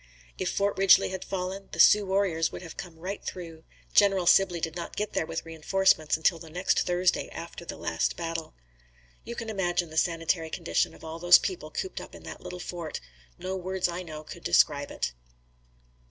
If 0.39 0.49
Fort 0.49 0.79
Ridgely 0.79 1.09
had 1.09 1.23
fallen, 1.23 1.69
the 1.73 1.79
Sioux 1.79 2.07
warriors 2.07 2.51
would 2.51 2.63
have 2.63 2.75
come 2.75 2.97
right 2.97 3.23
through. 3.23 3.63
General 3.93 4.25
Sibley 4.25 4.59
did 4.59 4.75
not 4.75 4.95
get 4.95 5.13
there 5.13 5.27
with 5.27 5.45
reinforcements 5.45 6.17
until 6.17 6.39
the 6.39 6.49
next 6.49 6.79
Thursday 6.79 7.29
after 7.29 7.65
the 7.65 7.77
last 7.77 8.17
battle. 8.17 8.55
You 9.23 9.35
can 9.35 9.47
imagine 9.47 9.91
the 9.91 9.97
sanitary 9.97 10.49
condition 10.49 10.95
of 10.95 11.03
all 11.05 11.19
those 11.19 11.37
people 11.37 11.69
cooped 11.69 12.01
up 12.01 12.15
in 12.15 12.23
that 12.23 12.41
little 12.41 12.59
fort. 12.59 12.99
No 13.37 13.55
words 13.55 13.87
I 13.87 14.01
know 14.01 14.23
could 14.23 14.43
describe 14.43 14.89
it. 14.89 15.13